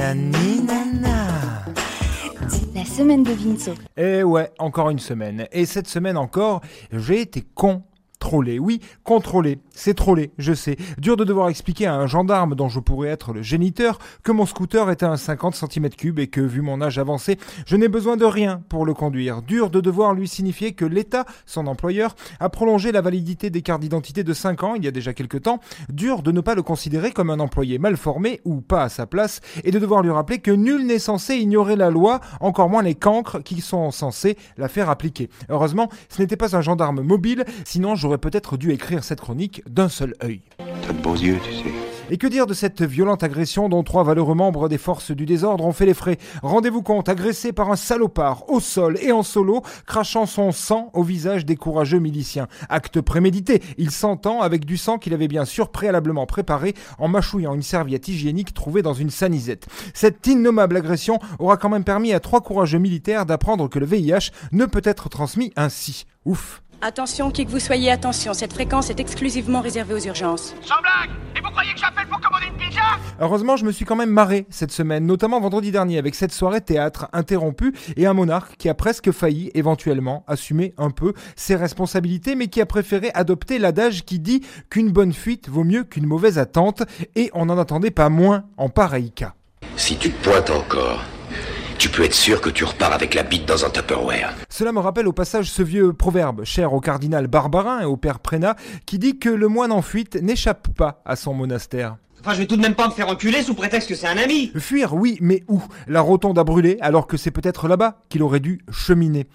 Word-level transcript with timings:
La 0.00 0.14
semaine 2.86 3.22
de 3.22 3.32
Vinceau. 3.32 3.74
Eh 3.98 4.22
ouais, 4.22 4.50
encore 4.58 4.88
une 4.88 4.98
semaine. 4.98 5.46
Et 5.52 5.66
cette 5.66 5.88
semaine 5.88 6.16
encore, 6.16 6.62
j'ai 6.90 7.20
été 7.20 7.42
con 7.42 7.82
Contrôler, 8.20 8.58
oui, 8.58 8.80
contrôler, 9.02 9.58
c'est 9.70 9.94
troller, 9.94 10.30
je 10.36 10.52
sais. 10.52 10.76
Dur 10.98 11.16
de 11.16 11.24
devoir 11.24 11.48
expliquer 11.48 11.86
à 11.86 11.94
un 11.94 12.06
gendarme 12.06 12.54
dont 12.54 12.68
je 12.68 12.78
pourrais 12.78 13.08
être 13.08 13.32
le 13.32 13.40
géniteur 13.40 13.98
que 14.22 14.30
mon 14.30 14.44
scooter 14.44 14.88
est 14.90 15.02
à 15.02 15.10
un 15.10 15.16
50 15.16 15.54
cm3 15.54 16.20
et 16.20 16.26
que, 16.28 16.42
vu 16.42 16.60
mon 16.60 16.82
âge 16.82 16.98
avancé, 16.98 17.38
je 17.66 17.76
n'ai 17.76 17.88
besoin 17.88 18.16
de 18.16 18.26
rien 18.26 18.62
pour 18.68 18.84
le 18.84 18.92
conduire. 18.92 19.40
Dur 19.42 19.70
de 19.70 19.80
devoir 19.80 20.12
lui 20.12 20.28
signifier 20.28 20.74
que 20.74 20.84
l'État, 20.84 21.24
son 21.46 21.66
employeur, 21.66 22.14
a 22.40 22.50
prolongé 22.50 22.92
la 22.92 23.00
validité 23.00 23.48
des 23.48 23.62
cartes 23.62 23.80
d'identité 23.80 24.22
de 24.22 24.32
5 24.34 24.62
ans 24.62 24.74
il 24.74 24.84
y 24.84 24.88
a 24.88 24.92
déjà 24.92 25.14
quelques 25.14 25.42
temps. 25.42 25.58
Dur 25.88 26.22
de 26.22 26.30
ne 26.30 26.42
pas 26.42 26.54
le 26.54 26.62
considérer 26.62 27.12
comme 27.12 27.30
un 27.30 27.40
employé 27.40 27.78
mal 27.78 27.96
formé 27.96 28.42
ou 28.44 28.60
pas 28.60 28.84
à 28.84 28.88
sa 28.90 29.06
place 29.06 29.40
et 29.64 29.72
de 29.72 29.78
devoir 29.78 30.02
lui 30.02 30.10
rappeler 30.10 30.38
que 30.38 30.52
nul 30.52 30.86
n'est 30.86 30.98
censé 31.00 31.36
ignorer 31.36 31.74
la 31.74 31.90
loi, 31.90 32.20
encore 32.40 32.68
moins 32.68 32.82
les 32.82 32.94
cancres 32.94 33.42
qui 33.42 33.60
sont 33.62 33.90
censés 33.90 34.36
la 34.56 34.68
faire 34.68 34.90
appliquer. 34.90 35.30
Heureusement, 35.48 35.88
ce 36.10 36.20
n'était 36.20 36.36
pas 36.36 36.54
un 36.54 36.60
gendarme 36.60 37.00
mobile, 37.00 37.44
sinon 37.64 37.94
j'aurais 37.94 38.09
peut-être 38.18 38.56
dû 38.56 38.72
écrire 38.72 39.04
cette 39.04 39.20
chronique 39.20 39.62
d'un 39.68 39.88
seul 39.88 40.14
œil. 40.22 40.42
T'as 40.86 40.92
de 40.92 41.02
beaux 41.02 41.14
yeux, 41.14 41.38
tu 41.44 41.52
sais. 41.52 41.90
Et 42.12 42.18
que 42.18 42.26
dire 42.26 42.48
de 42.48 42.54
cette 42.54 42.82
violente 42.82 43.22
agression 43.22 43.68
dont 43.68 43.84
trois 43.84 44.02
valeureux 44.02 44.34
membres 44.34 44.68
des 44.68 44.78
forces 44.78 45.12
du 45.12 45.26
désordre 45.26 45.64
ont 45.64 45.72
fait 45.72 45.86
les 45.86 45.94
frais? 45.94 46.18
Rendez-vous 46.42 46.82
compte, 46.82 47.08
agressé 47.08 47.52
par 47.52 47.70
un 47.70 47.76
salopard 47.76 48.50
au 48.50 48.58
sol 48.58 48.98
et 49.00 49.12
en 49.12 49.22
solo, 49.22 49.62
crachant 49.86 50.26
son 50.26 50.50
sang 50.50 50.90
au 50.92 51.04
visage 51.04 51.46
des 51.46 51.54
courageux 51.54 52.00
miliciens. 52.00 52.48
Acte 52.68 53.00
prémédité, 53.00 53.62
il 53.78 53.92
s'entend 53.92 54.40
avec 54.40 54.64
du 54.64 54.76
sang 54.76 54.98
qu'il 54.98 55.14
avait 55.14 55.28
bien 55.28 55.44
sûr 55.44 55.68
préalablement 55.70 56.26
préparé 56.26 56.74
en 56.98 57.06
mâchouillant 57.06 57.54
une 57.54 57.62
serviette 57.62 58.08
hygiénique 58.08 58.54
trouvée 58.54 58.82
dans 58.82 58.94
une 58.94 59.10
sanisette. 59.10 59.68
Cette 59.94 60.26
innommable 60.26 60.78
agression 60.78 61.20
aura 61.38 61.58
quand 61.58 61.68
même 61.68 61.84
permis 61.84 62.12
à 62.12 62.18
trois 62.18 62.40
courageux 62.40 62.78
militaires 62.78 63.24
d'apprendre 63.24 63.68
que 63.68 63.78
le 63.78 63.86
VIH 63.86 64.32
ne 64.50 64.66
peut 64.66 64.82
être 64.82 65.08
transmis 65.10 65.52
ainsi. 65.54 66.06
Ouf 66.24 66.60
Attention, 66.82 67.30
qui 67.30 67.44
que 67.44 67.50
vous 67.50 67.60
soyez, 67.60 67.90
attention, 67.90 68.32
cette 68.32 68.54
fréquence 68.54 68.88
est 68.88 69.00
exclusivement 69.00 69.60
réservée 69.60 69.92
aux 69.92 69.98
urgences. 69.98 70.54
Sans 70.62 70.80
blague 70.80 71.10
Et 71.36 71.40
vous 71.42 71.50
croyez 71.50 71.74
que 71.74 71.78
j'appelle 71.78 72.06
pour 72.06 72.18
commander 72.22 72.46
une 72.46 72.56
pizza? 72.56 72.80
Heureusement, 73.20 73.58
je 73.58 73.66
me 73.66 73.72
suis 73.72 73.84
quand 73.84 73.96
même 73.96 74.08
marré 74.08 74.46
cette 74.48 74.72
semaine, 74.72 75.04
notamment 75.04 75.40
vendredi 75.40 75.72
dernier 75.72 75.98
avec 75.98 76.14
cette 76.14 76.32
soirée 76.32 76.62
théâtre 76.62 77.08
interrompue 77.12 77.74
et 77.98 78.06
un 78.06 78.14
monarque 78.14 78.56
qui 78.56 78.70
a 78.70 78.74
presque 78.74 79.10
failli 79.12 79.50
éventuellement 79.52 80.24
assumer 80.26 80.72
un 80.78 80.88
peu 80.88 81.12
ses 81.36 81.54
responsabilités, 81.54 82.34
mais 82.34 82.48
qui 82.48 82.62
a 82.62 82.66
préféré 82.66 83.10
adopter 83.12 83.58
l'adage 83.58 84.06
qui 84.06 84.18
dit 84.18 84.40
qu'une 84.70 84.90
bonne 84.90 85.12
fuite 85.12 85.50
vaut 85.50 85.64
mieux 85.64 85.84
qu'une 85.84 86.06
mauvaise 86.06 86.38
attente, 86.38 86.82
et 87.14 87.30
on 87.34 87.44
n'en 87.44 87.58
attendait 87.58 87.90
pas 87.90 88.08
moins 88.08 88.44
en 88.56 88.70
pareil 88.70 89.10
cas. 89.10 89.34
Si 89.76 89.98
tu 89.98 90.10
te 90.10 90.30
pointes 90.30 90.48
encore, 90.48 91.04
tu 91.80 91.88
peux 91.88 92.04
être 92.04 92.12
sûr 92.12 92.42
que 92.42 92.50
tu 92.50 92.64
repars 92.64 92.92
avec 92.92 93.14
la 93.14 93.22
bite 93.22 93.48
dans 93.48 93.64
un 93.64 93.70
Tupperware. 93.70 94.34
Cela 94.50 94.70
me 94.70 94.80
rappelle 94.80 95.08
au 95.08 95.14
passage 95.14 95.50
ce 95.50 95.62
vieux 95.62 95.94
proverbe, 95.94 96.44
cher 96.44 96.74
au 96.74 96.80
cardinal 96.80 97.26
Barbarin 97.26 97.80
et 97.80 97.86
au 97.86 97.96
père 97.96 98.18
Prénat, 98.18 98.54
qui 98.84 98.98
dit 98.98 99.18
que 99.18 99.30
le 99.30 99.48
moine 99.48 99.72
en 99.72 99.80
fuite 99.80 100.16
n'échappe 100.16 100.68
pas 100.76 101.00
à 101.06 101.16
son 101.16 101.32
monastère. 101.32 101.96
Enfin, 102.20 102.34
je 102.34 102.40
vais 102.40 102.46
tout 102.46 102.58
de 102.58 102.60
même 102.60 102.74
pas 102.74 102.86
me 102.86 102.92
faire 102.92 103.08
enculer 103.08 103.42
sous 103.42 103.54
prétexte 103.54 103.88
que 103.88 103.94
c'est 103.94 104.06
un 104.06 104.18
ami. 104.18 104.52
Fuir, 104.58 104.92
oui, 104.92 105.16
mais 105.22 105.42
où? 105.48 105.62
La 105.86 106.02
rotonde 106.02 106.38
a 106.38 106.44
brûlé, 106.44 106.76
alors 106.82 107.06
que 107.06 107.16
c'est 107.16 107.30
peut-être 107.30 107.66
là-bas 107.66 108.02
qu'il 108.10 108.22
aurait 108.22 108.40
dû 108.40 108.60
cheminer. 108.70 109.26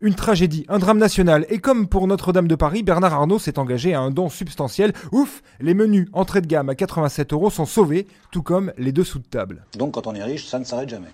Une 0.00 0.14
tragédie, 0.14 0.64
un 0.68 0.78
drame 0.78 0.98
national, 0.98 1.46
et 1.48 1.58
comme 1.58 1.88
pour 1.88 2.06
Notre-Dame 2.06 2.46
de 2.46 2.54
Paris, 2.54 2.84
Bernard 2.84 3.14
Arnault 3.14 3.40
s'est 3.40 3.58
engagé 3.58 3.92
à 3.94 4.00
un 4.00 4.12
don 4.12 4.28
substantiel. 4.28 4.92
Ouf, 5.10 5.42
les 5.58 5.74
menus 5.74 6.06
entrée 6.12 6.42
de 6.42 6.46
gamme 6.46 6.68
à 6.68 6.76
87 6.76 7.32
euros 7.32 7.50
sont 7.50 7.66
sauvés, 7.66 8.06
tout 8.30 8.44
comme 8.44 8.72
les 8.78 8.92
dessous 8.92 9.18
de 9.18 9.26
table. 9.26 9.64
Donc 9.76 9.94
quand 9.94 10.06
on 10.06 10.14
est 10.14 10.22
riche, 10.22 10.46
ça 10.46 10.60
ne 10.60 10.64
s'arrête 10.64 10.90
jamais. 10.90 11.08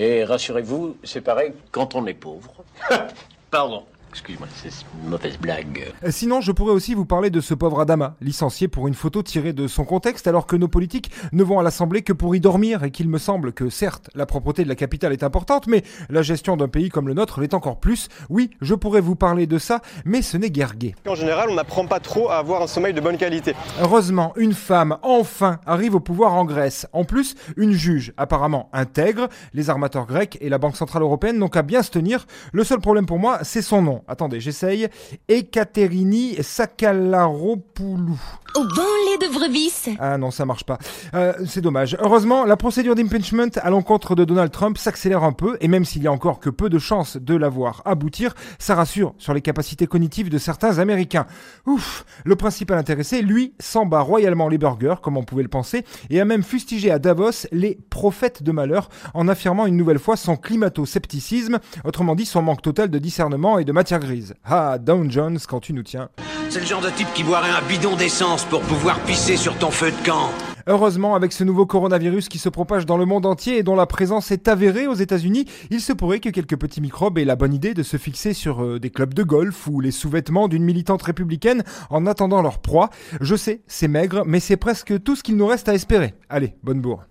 Et 0.00 0.24
rassurez-vous, 0.24 0.96
c'est 1.04 1.20
pareil 1.20 1.52
quand 1.72 1.94
on 1.94 2.06
est 2.06 2.14
pauvre. 2.14 2.54
Pardon. 3.50 3.84
Excuse-moi, 4.10 4.48
c'est 4.60 4.70
une 5.02 5.10
mauvaise 5.10 5.38
blague. 5.38 5.92
Euh, 6.04 6.10
sinon, 6.10 6.40
je 6.40 6.50
pourrais 6.50 6.72
aussi 6.72 6.94
vous 6.94 7.04
parler 7.04 7.30
de 7.30 7.40
ce 7.40 7.54
pauvre 7.54 7.80
Adama, 7.80 8.16
licencié 8.20 8.66
pour 8.66 8.88
une 8.88 8.94
photo 8.94 9.22
tirée 9.22 9.52
de 9.52 9.68
son 9.68 9.84
contexte, 9.84 10.26
alors 10.26 10.46
que 10.46 10.56
nos 10.56 10.66
politiques 10.66 11.12
ne 11.32 11.44
vont 11.44 11.60
à 11.60 11.62
l'Assemblée 11.62 12.02
que 12.02 12.12
pour 12.12 12.34
y 12.34 12.40
dormir, 12.40 12.82
et 12.82 12.90
qu'il 12.90 13.08
me 13.08 13.18
semble 13.18 13.52
que 13.52 13.70
certes, 13.70 14.10
la 14.16 14.26
propreté 14.26 14.64
de 14.64 14.68
la 14.68 14.74
capitale 14.74 15.12
est 15.12 15.22
importante, 15.22 15.68
mais 15.68 15.84
la 16.08 16.22
gestion 16.22 16.56
d'un 16.56 16.66
pays 16.66 16.88
comme 16.88 17.06
le 17.06 17.14
nôtre 17.14 17.40
l'est 17.40 17.54
encore 17.54 17.78
plus. 17.78 18.08
Oui, 18.28 18.50
je 18.60 18.74
pourrais 18.74 19.00
vous 19.00 19.14
parler 19.14 19.46
de 19.46 19.58
ça, 19.58 19.80
mais 20.04 20.22
ce 20.22 20.36
n'est 20.36 20.50
guère 20.50 20.74
gai. 20.74 20.96
En 21.06 21.14
général, 21.14 21.48
on 21.48 21.54
n'apprend 21.54 21.86
pas 21.86 22.00
trop 22.00 22.30
à 22.30 22.38
avoir 22.38 22.62
un 22.62 22.66
sommeil 22.66 22.92
de 22.92 23.00
bonne 23.00 23.16
qualité. 23.16 23.54
Heureusement, 23.80 24.32
une 24.36 24.54
femme, 24.54 24.98
enfin, 25.02 25.60
arrive 25.66 25.94
au 25.94 26.00
pouvoir 26.00 26.34
en 26.34 26.44
Grèce. 26.44 26.88
En 26.92 27.04
plus, 27.04 27.36
une 27.56 27.72
juge, 27.72 28.12
apparemment 28.16 28.70
intègre. 28.72 29.28
Les 29.54 29.70
armateurs 29.70 30.06
grecs 30.06 30.36
et 30.40 30.48
la 30.48 30.58
Banque 30.58 30.76
Centrale 30.76 31.02
Européenne 31.02 31.38
n'ont 31.38 31.48
qu'à 31.48 31.62
bien 31.62 31.82
se 31.82 31.92
tenir. 31.92 32.26
Le 32.52 32.64
seul 32.64 32.80
problème 32.80 33.06
pour 33.06 33.20
moi, 33.20 33.38
c'est 33.42 33.62
son 33.62 33.82
nom. 33.82 33.99
Attendez, 34.08 34.40
j'essaye. 34.40 34.88
Ekaterini 35.28 36.36
Sakalaropoulou. 36.42 38.18
Au 38.56 38.64
bon 38.64 38.82
lait 39.06 39.28
de 39.28 39.32
brebis 39.32 39.96
Ah 40.00 40.18
non, 40.18 40.30
ça 40.30 40.44
marche 40.44 40.64
pas. 40.64 40.78
Euh, 41.14 41.32
c'est 41.46 41.60
dommage. 41.60 41.96
Heureusement, 42.00 42.44
la 42.44 42.56
procédure 42.56 42.94
d'impeachment 42.96 43.50
à 43.62 43.70
l'encontre 43.70 44.16
de 44.16 44.24
Donald 44.24 44.50
Trump 44.50 44.76
s'accélère 44.76 45.22
un 45.22 45.32
peu, 45.32 45.56
et 45.60 45.68
même 45.68 45.84
s'il 45.84 46.02
y 46.02 46.06
a 46.06 46.12
encore 46.12 46.40
que 46.40 46.50
peu 46.50 46.68
de 46.68 46.78
chances 46.78 47.16
de 47.16 47.36
la 47.36 47.48
voir 47.48 47.82
aboutir, 47.84 48.34
ça 48.58 48.74
rassure 48.74 49.14
sur 49.18 49.34
les 49.34 49.40
capacités 49.40 49.86
cognitives 49.86 50.30
de 50.30 50.38
certains 50.38 50.78
Américains. 50.78 51.26
Ouf, 51.66 52.04
le 52.24 52.36
principal 52.36 52.78
intéressé, 52.78 53.22
lui, 53.22 53.54
s'en 53.60 53.86
bat 53.86 54.00
royalement 54.00 54.48
les 54.48 54.58
burgers, 54.58 54.96
comme 55.02 55.16
on 55.16 55.22
pouvait 55.22 55.42
le 55.42 55.48
penser, 55.48 55.84
et 56.08 56.20
a 56.20 56.24
même 56.24 56.42
fustigé 56.42 56.90
à 56.90 56.98
Davos 56.98 57.46
les 57.52 57.78
prophètes 57.90 58.42
de 58.42 58.52
malheur 58.52 58.88
en 59.14 59.28
affirmant 59.28 59.66
une 59.66 59.76
nouvelle 59.76 59.98
fois 59.98 60.16
son 60.16 60.36
climato-scepticisme, 60.36 61.58
autrement 61.84 62.14
dit 62.14 62.26
son 62.26 62.42
manque 62.42 62.62
total 62.62 62.88
de 62.88 62.98
discernement 62.98 63.58
et 63.58 63.64
de 63.64 63.72
matière 63.72 63.89
grise. 63.98 64.34
Ah, 64.44 64.78
Down 64.78 65.10
Jones, 65.10 65.38
quand 65.48 65.60
tu 65.60 65.72
nous 65.72 65.82
tiens. 65.82 66.08
C'est 66.48 66.60
le 66.60 66.66
genre 66.66 66.80
de 66.80 66.90
type 66.90 67.08
qui 67.14 67.22
boirait 67.22 67.50
un 67.50 67.62
bidon 67.68 67.96
d'essence 67.96 68.44
pour 68.44 68.60
pouvoir 68.62 68.98
pisser 69.00 69.36
sur 69.36 69.56
ton 69.56 69.70
feu 69.70 69.90
de 69.90 70.06
camp. 70.06 70.30
Heureusement, 70.66 71.14
avec 71.14 71.32
ce 71.32 71.44
nouveau 71.44 71.66
coronavirus 71.66 72.28
qui 72.28 72.38
se 72.38 72.48
propage 72.48 72.86
dans 72.86 72.96
le 72.96 73.04
monde 73.04 73.26
entier 73.26 73.58
et 73.58 73.62
dont 73.62 73.76
la 73.76 73.86
présence 73.86 74.30
est 74.30 74.48
avérée 74.48 74.86
aux 74.86 74.94
États-Unis, 74.94 75.46
il 75.70 75.80
se 75.80 75.92
pourrait 75.92 76.20
que 76.20 76.28
quelques 76.28 76.56
petits 76.56 76.80
microbes 76.80 77.18
aient 77.18 77.24
la 77.24 77.36
bonne 77.36 77.54
idée 77.54 77.74
de 77.74 77.82
se 77.82 77.96
fixer 77.96 78.34
sur 78.34 78.62
euh, 78.62 78.78
des 78.78 78.90
clubs 78.90 79.14
de 79.14 79.22
golf 79.22 79.66
ou 79.66 79.80
les 79.80 79.90
sous-vêtements 79.90 80.48
d'une 80.48 80.62
militante 80.62 81.02
républicaine 81.02 81.64
en 81.88 82.06
attendant 82.06 82.42
leur 82.42 82.58
proie. 82.58 82.90
Je 83.20 83.34
sais, 83.36 83.62
c'est 83.66 83.88
maigre, 83.88 84.22
mais 84.26 84.40
c'est 84.40 84.56
presque 84.56 85.02
tout 85.02 85.16
ce 85.16 85.22
qu'il 85.22 85.36
nous 85.36 85.46
reste 85.46 85.68
à 85.68 85.74
espérer. 85.74 86.14
Allez, 86.28 86.54
bonne 86.62 86.80
bourre. 86.80 87.04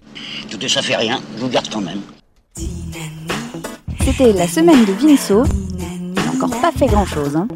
Tout 0.50 0.68
ça 0.68 0.82
fait 0.82 0.96
rien, 0.96 1.20
je 1.38 1.42
vous 1.42 1.50
garde 1.50 1.70
quand 1.72 1.82
même. 1.82 2.02
C'était 4.02 4.34
la 4.34 4.48
semaine 4.48 4.86
de 4.86 4.92
Vinceau. 4.94 5.44
Encore 6.42 6.62
pas 6.62 6.72
fait 6.72 6.88
grand-chose. 6.88 7.36
Hein. 7.36 7.48